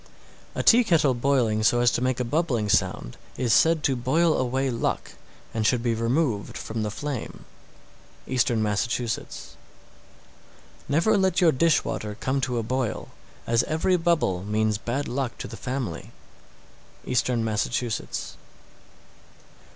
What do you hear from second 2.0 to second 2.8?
make a bubbling